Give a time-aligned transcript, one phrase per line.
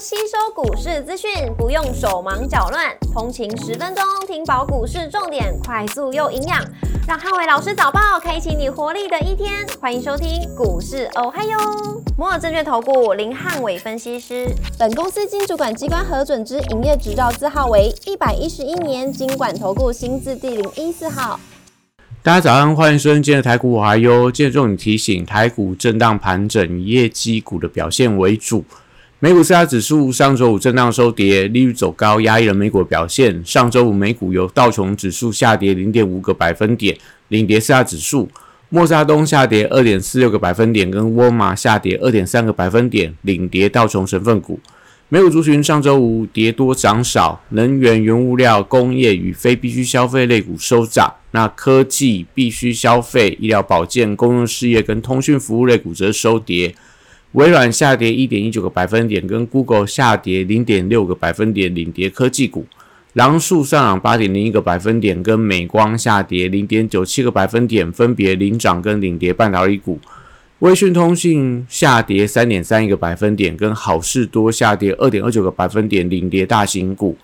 [0.00, 6.64] 吸收股市资讯不用手忙脚乱，通勤十分钟听饱股市重点，快速又营养，
[7.08, 9.66] 让汉伟老师早报开启你活力的一天。
[9.80, 11.58] 欢迎收听股市哦嗨哟，
[12.16, 14.46] 摩尔证券投顾林汉伟分析师，
[14.78, 21.40] 本公司经主管机关核准之营业执照字号为一百一十一年经管投顾新字第零一四号。
[22.22, 24.30] 大家早上，欢迎收听今天的台股我还哟。
[24.30, 28.64] 今日重点提醒，台股震荡盘整，以业绩股的表现为主。
[29.20, 33.44] 美股四大指数上周五震荡收跌，利率走高，压抑了美股表现。
[33.44, 38.28] 上周五美股由道琼指数下跌零点五个百分点，领跌四大指数；
[38.68, 44.60] 莫沙东下跌二点四六个百分点，跟沃尔玛下跌二点三个百分点，领跌道琼成分股。
[45.08, 51.12] 美股族群上周五跌多涨少，能源、原物料、工业与非必需消费类股收涨。
[51.32, 56.72] 那科技、必需消费、医疗保健、公用事业跟通讯服务类股则收跌。
[57.32, 62.66] 微软下跌一点一九个百分点，跟 Google 下跌零点六个百分点，领跌科技股。
[63.12, 69.98] 狼树上涨八点零一个百分点，跟美光下跌零点九七个百分点，分别领涨跟领跌半导体股。
[70.60, 77.16] 微讯通信下跌三点三一个百分点，跟好事多下跌二点二九个百分点，领跌大型股。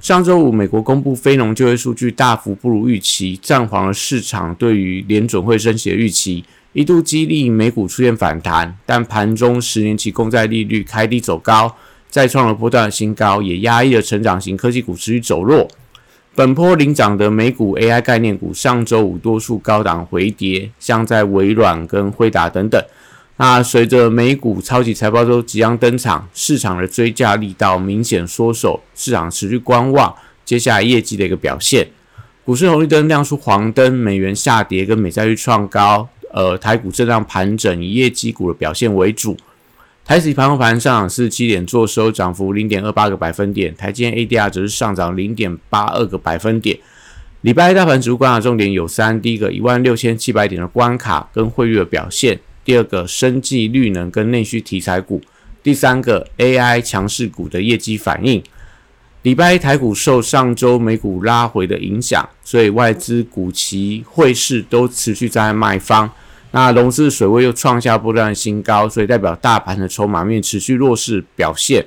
[0.00, 6.42] 上周五，美国公布非农就业数据大幅不如预期，暂缓了市场对于联准会升息的预期，
[6.72, 8.74] 一度激励美股出现反弹。
[8.86, 11.76] 但盘中十年期公债利率开低走高，
[12.08, 15.68] 再创了波段新高，也压抑了成长型科技股持续走弱。
[16.34, 22.82] 本波领涨的美股 AI 概念股，上周五多数高档回跌，像在微软跟辉达等等。
[23.40, 31.88] 那随着美股超级财报周即将登场，市场的追价力道明显缩手，市场持续观望接下来业绩的一个表现。
[32.44, 39.34] 股市红绿灯亮出黄灯，美元下跌跟美债率创高，呃，台股震荡盘整，以业绩股的表现为主。
[40.04, 43.74] 台指盘后盘上涨四七点，做收涨幅零点二八个百分点。
[43.74, 46.78] 台积 ADR 则是上涨零点八二个百分点。
[47.40, 55.20] 礼拜一大盘指数观察重点有三：第一个一万六千七百点的关卡跟汇率的表现；第二个生技绿能跟内需题材股；
[55.62, 58.42] 第三个 AI 强势股的业绩反应。
[59.22, 66.10] 礼拜一台股受上周美股拉回的影响，所以外资股期汇市都持续在卖方。
[66.52, 71.84] 那融资水位又创下波段新高，所以代表大盘的筹码面持续弱势表现。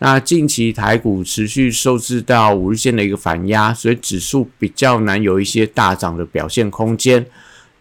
[0.00, 7.24] 那近期台股持续受制到五日线的一个反压，所以指数比较难有一些大涨的表现空间。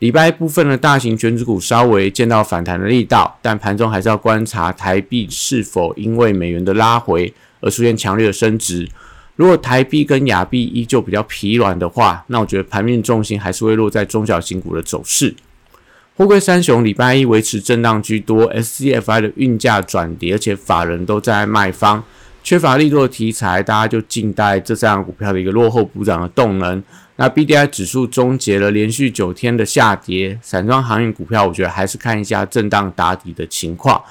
[0.03, 8.85] 礼拜部分的大型全指股稍微见到反弹的力道，但盘中还是要观察台币是否因为美元的拉回而出现强烈的升值。
[9.37, 15.33] 如果台币跟亚币依旧比较疲软的话，那我觉得盘面重心还是会落在中小型股的走势。
[16.17, 22.03] 货柜三雄礼拜一维持震荡居多，SCFI 的运价转跌，而且法人都在卖方，
[22.43, 26.83] 缺乏力度的题材，大家就静待这三样股票的一个落后补涨的动能。
[27.15, 34.01] 那 BDI 指数终结了连续九天的下跌，散装航运股票，我觉得还是看一下震荡打底的情况。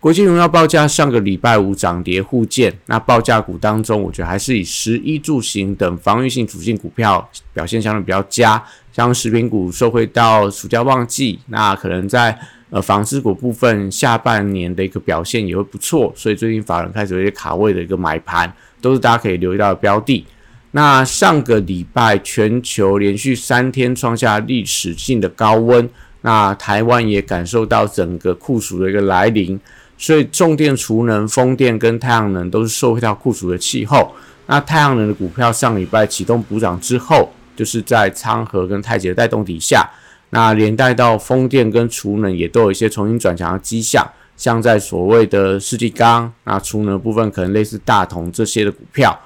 [0.00, 8.62] 国际荣耀报价上个礼拜五涨跌互见，那报价股当中，我觉得还是以十一住行等防御性主性股票表现相对比较佳。
[8.92, 12.38] 像食品股受惠到暑假旺季，那可能在
[12.74, 20.26] 呃纺织股部分下半年的一个表现也会不错，所以最近法人开始有一些卡位的一个买盘，都是大家可以留意到的标的。
[20.72, 25.88] 那上个礼拜全球连续三天创下历史性的高温，
[26.22, 29.60] 那台湾也感受到整个酷暑的一个来临，
[29.96, 34.12] 所以重电、储能、风电跟太阳能都是受惠到酷暑的气候。
[34.48, 37.30] 那太阳能的股票上礼拜启动补涨之后。
[37.56, 39.88] 就是在昌河跟太极的带动底下，
[40.34, 44.04] 那连带到风电跟储能也都有一些重新转强的迹象，
[44.36, 49.16] 像在所谓的世纪钢，那储能部分可能类似大同这些的股票，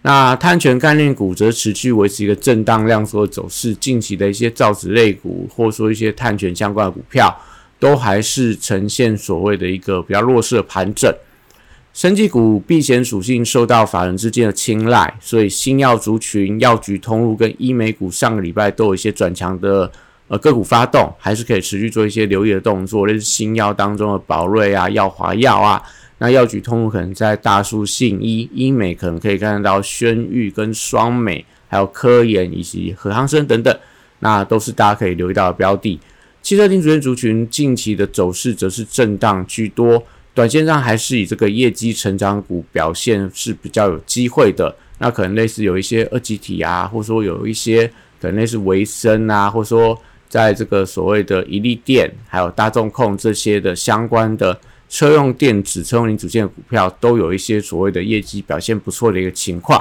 [0.00, 7.38] 那碳权概念股则持续维持一个震荡量缩的走势，近期的一些造纸类股或者说一些碳权相关的股票，
[7.78, 11.14] 都还是呈现所谓的一个比较弱势的盘整。
[11.92, 19.92] 生技股避险属性受到法人之间的青睐，所以新药族群、药局通路跟医美股上个礼拜都有一些转强的
[20.28, 23.06] 呃个股发动，还是可以持续做一些留意的动作。
[23.06, 25.82] 类似新药当中的宝瑞啊、药华药啊，
[26.18, 33.76] 那药局通路可能在大树信医，医美可能可以看得到轩玉跟双美，还有科研以及何康生等等，
[34.20, 36.00] 那都是大家可以留意到的标的。
[36.42, 40.02] 汽车零组件族群近期的走势则是震荡居多。
[40.34, 47.86] 短线上还是以这个业绩成长股表现是比较有机会的，那可能类似有一些二级体啊，或者说有一些
[48.20, 49.96] 可能类似维生啊，或者说
[50.34, 54.58] 在这个所谓的一利电，还有大众控这些的相关的
[54.88, 59.80] 车用电子、车用零组件的股票都有一些所谓的业绩表现不错的一个情况。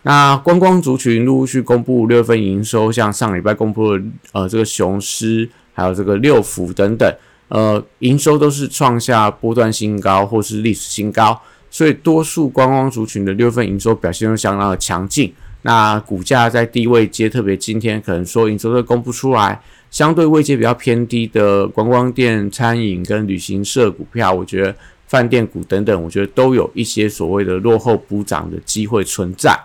[0.00, 4.02] 那观光族群陆陆续公布六月份营收，像上礼拜公布的
[4.32, 7.14] 呃这个雄狮，还有这个六福等等，
[7.48, 11.38] 呃营收都是创下波段新高或是历史新高，
[11.70, 15.34] 所以多数观光族群的六月份营收表现都相当的强劲。
[15.66, 19.60] 那股价在低位接，特别今天可能说营收都公布出来，
[19.90, 24.72] 相对位阶比较偏低的观光店、餐饮跟旅行社股票，我觉得
[25.08, 29.58] 饭店股等等，我觉得都有一些所谓的落后补涨的机会存在。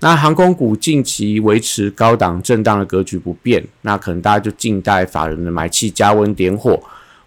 [0.00, 6.78] 那航空股近期维持高档震荡的格局不变，那可能大家就静待法人的买气加温点火。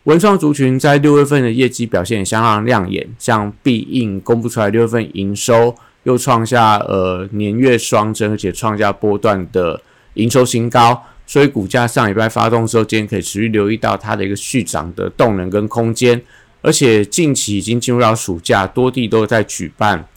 [0.04, 5.74] 文创族群在六月份的业绩表现相当亮眼，像必应公布出来六月份营收
[6.06, 9.80] 又创下呃年月双增，而且创下波段的
[10.16, 16.22] 营收新高，所以股价上礼拜发动之后，今天可以持续留意到它的一个续涨的动能跟空间，
[16.62, 20.08] 而且近期已经进入到暑假，多地都在举办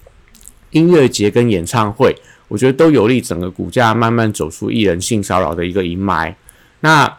[0.71, 2.15] 音乐节跟演唱会。
[2.49, 6.35] 我觉得都有利整个股价慢慢走出艺人性骚扰的一个阴霾。
[6.81, 7.19] 那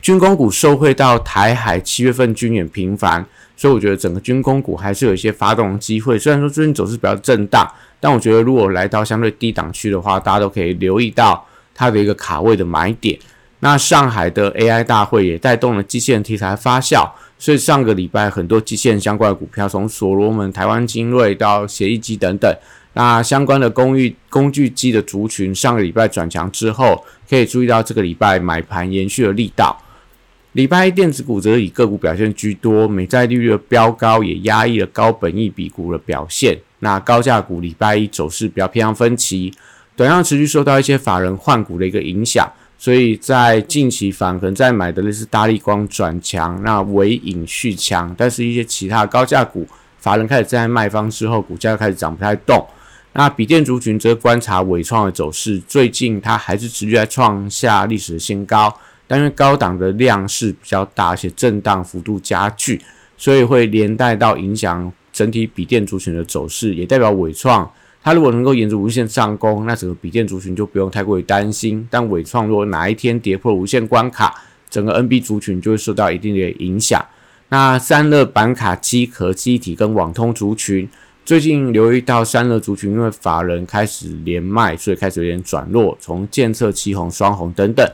[0.00, 3.24] 军工股受惠到台海七月份军演频繁，
[3.62, 6.18] 所以我觉得整个军工股还是有一些发动机会。
[6.18, 7.64] 虽然说最近走势比较震荡，
[8.00, 13.16] 但我觉得如果来到相对低档区的话，大家都可以留意到它的一个卡位的买点。
[13.60, 22.52] 那上海的 AI 大会也带动了机器人题材发酵，所以上个礼拜很多机器人相关的股票，从所罗门、台湾精锐到协议机等等。
[22.94, 29.80] 那相关的工具工具机的族群，上个礼拜转强之后，可以注意到这个礼拜买盘延续的力道。
[30.52, 36.58] 礼拜一电子股则以个股表现居多，美债利率的飙高也压抑了高本益比股的表现。
[36.80, 39.50] 那高价股礼拜一走势比较偏向分歧，
[39.96, 42.46] 短量持续受到一些法人换股的一个影响，
[42.76, 49.66] 所以在近期反可能在买的类似大力光转强，那尾影续强，但是一些其他高价股
[49.96, 52.62] 法人开始站在卖方之后，股价开始涨不太动。
[53.14, 58.74] 那笔电族群则观察尾创的走势，最近它还是持续在创下历史的新高，
[59.12, 62.80] 但因为高档的量是比较大，而且震荡幅度加剧，
[63.18, 67.70] 所以会连带到影响整体笔电族群的走势，也代表伟创
[68.02, 71.86] 它如果能够沿着无限上攻，那整个笔电族群就不用太过于担心。
[71.90, 74.34] 但伟创如果哪一天跌破无限关卡，
[74.70, 77.04] 整个 NB 族群就会受到一定的影响。
[77.50, 80.88] 那散热板卡机壳机体跟网通族群。
[81.26, 87.86] 最近留意到三热族群，因为法人开始连卖，所以开始有点转弱，从建测、七红、双红等等。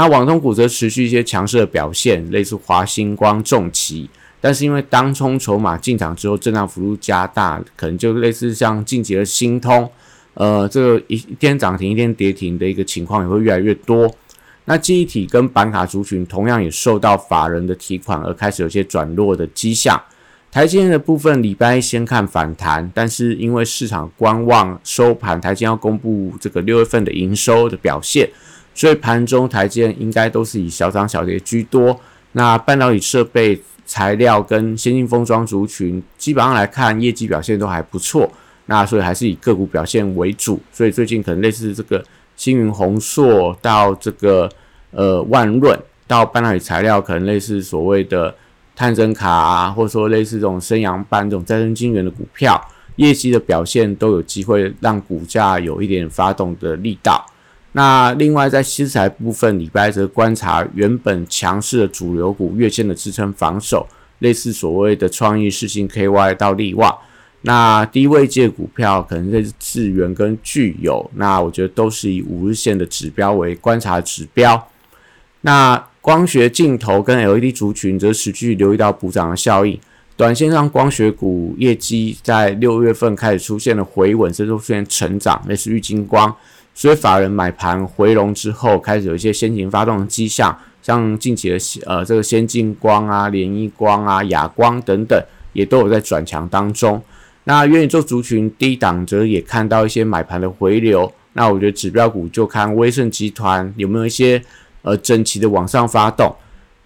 [0.00, 4.08] 那网通股则持续一些强势的表现，类似华星光、重旗，
[4.40, 9.86] 但是因为当冲筹码进场之后，震荡幅度加大，可能就类似像晋级的新通，
[10.32, 14.10] 呃，这个一天涨停一天跌停的一个情况也会越来越多。
[14.64, 20.02] 那记忆体跟板卡族群同样也受到法人的提款而开始有些转弱的迹象。
[20.50, 28.26] 台积电的部分，礼拜一先看反弹，但是因为市场观望收盘，台积要公布这个六月份的营收的表现，
[28.80, 32.00] 所以盘中台积电应该都是以小涨小跌居多。
[32.32, 38.26] 那半导体设备、材料跟先进封装族群，基本上来看业绩表现都还不错，
[38.64, 40.58] 那所以还是以个股表现为主。
[40.72, 42.02] 所以最近可能类似这个
[42.36, 44.48] 星云、宏硕到这个
[44.92, 48.34] 呃万润到半导体材料，可能类似所谓的。
[48.76, 52.58] 探针卡啊，或者说类似这种升阳班这种再生晶圆的股票，
[52.96, 57.22] 业绩的表现都有机会让股价有一点发动的力道。
[57.72, 63.86] 那另外在西材部分，礼拜则观察原本强势的主流股月线的支撑防守，
[64.18, 66.92] 类似所谓的创意、世星 KY 到利旺。
[67.42, 74.68] 那低位借股票可能是智源跟具有，那我觉得都是以五日线的指标为观察指标。
[75.42, 79.78] 那光学镜头跟 LED 族群则持续留意到补涨的效应，
[80.16, 86.34] 短线上光学股业绩在六月份开始出现了回稳，甚至出现成长，类似玉金光，
[86.74, 95.22] 所以法人买盘回笼之后，开始有一些先行发动的迹象，像近期的呃这个先进光啊、联益光啊、亚光等等，
[95.52, 97.02] 也都有在转强当中。
[97.44, 104.42] 那愿意做族群低档则也看到一些买盘的回流，那我觉得指标股就看威盛集团有没有一些。
[104.82, 106.34] 呃，整齐的往上发动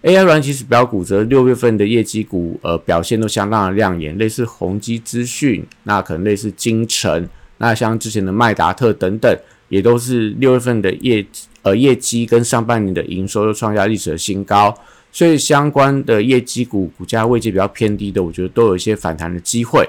[0.03, 9.33] ，AI 软体指标股则六月份的业绩股，呃，表现都相当的亮眼，类似宏基资讯，那可能类似金城，那像之前的麦达特等等，
[9.69, 11.25] 也都是六月份的业，
[11.63, 14.75] 呃，业绩跟上半年的营收又创下历史的新高，
[15.11, 19.87] 所以相关的业绩股股价位阶比较偏低的，我觉得都有一些反弹的机会。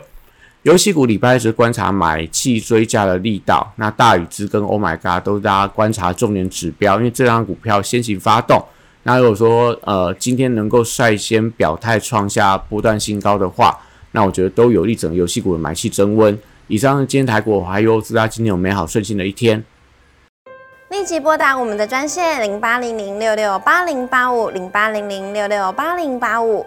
[0.62, 8.64] 游戏股礼拜是观察买气追加的力道，那大宇资跟 Oh My God 都是大家观察重点指标，因为这张股票先行发动，
[9.04, 13.78] 那如果说呃今天能够率先表态创下波段新高的话，
[14.10, 16.36] 那我觉得都有利整个游戏股的买气增温。
[16.68, 19.64] 以上是今天台股还有祝大家今天有美好顺心的一天。
[20.90, 26.66] 立即拨打我们的专线零八零零六六八零八五零八零零六六八零八五。